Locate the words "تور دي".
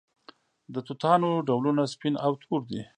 2.43-2.81